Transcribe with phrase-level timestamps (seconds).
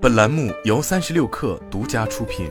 [0.00, 2.48] 本栏目由三十六氪独家出品。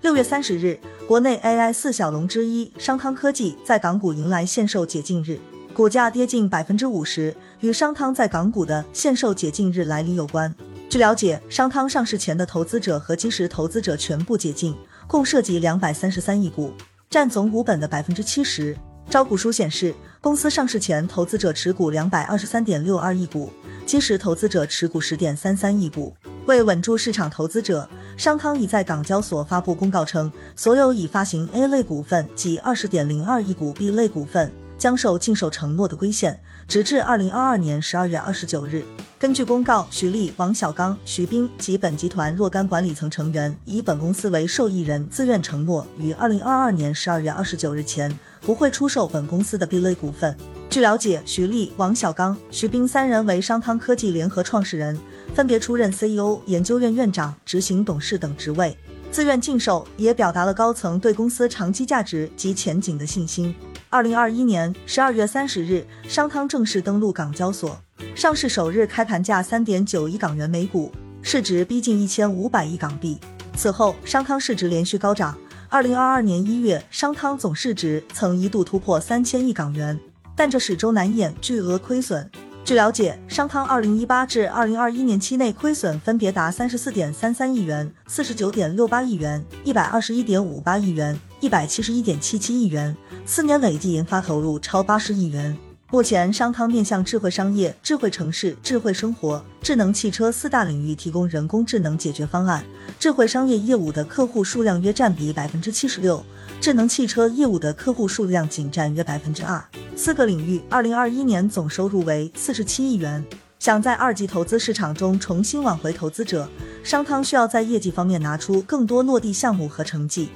[0.00, 5.38] 六月三十日，国内 AI 四小龙之一商汤科技在港股迎来限售解禁日，
[5.74, 10.54] 股价跌近百分之五十，与商汤在港股的限售解禁日来临有关。
[10.88, 14.74] 据了解，商汤上市前的投资者和基石投资者全部解禁，
[15.06, 16.72] 共涉及两百三十三亿股，
[17.10, 18.74] 占总股本的百分之七十。
[19.10, 23.50] 招股书显示，公司上市前投资者持股两百二十三点六二亿股，
[23.86, 26.14] 基石投资者持股十点三三亿股。
[26.44, 27.88] 为稳住市场投资者，
[28.18, 38.84] 商汤已在港交所发布公告称，所有已发行 A 类股份及二十点零二亿股 B 类股份将受禁售承诺的规限，直至二零二二年十二月二十九日。
[39.18, 50.36] 根据公告，徐立、王小刚、徐斌及本集团若干管理层成员以本公司为受益人，自愿承诺于二零二二年十二月二十九日前不会出售本公司的 B 类股份。
[50.70, 54.96] 据了解，徐立、王小刚、徐斌三人为商汤科技联合创始人，
[55.34, 58.78] 分别出任 CEO、研究院院长、执行董事等职位。
[59.10, 63.54] 自愿禁售，也表达了高层对公司长期价值及前景的信心。
[63.90, 67.80] 二零二一年十二月三十日，商汤正式登陆港交所。
[68.14, 73.18] 上市首日开盘价三点九亿港元每股，市值逼近一千五百亿港币。
[73.56, 75.34] 此后，商汤市值连续高涨。
[75.70, 79.98] 二零二二年一月，商汤总市值曾一度突破三千亿港元，
[80.36, 82.30] 但这始终难掩巨额亏损。
[82.62, 95.56] 据了解，商汤二零一八至二零二一年期内亏损分别达三十四点三三亿元、四十九点六八亿元、一百二十一点五八亿元、一百七十一点七七亿元，四年累计研发投入超八十亿元。
[95.90, 102.64] 目前，商汤面向智慧商业、智慧城市、智慧生活、智能汽车四大领域提供人工智能解决方案。
[102.98, 106.22] 智慧商业业务的客户数量约占比百分之七十六，
[106.60, 109.64] 智能汽车业务的客户数量仅占约百分之二。
[109.94, 113.24] 四个领域，二零二一年总收入为四十七亿元。
[113.60, 116.48] 想在二级投资市场中重新挽回投资者，
[116.84, 120.28] 商汤需要在业绩方面拿出更多落地项目和成绩。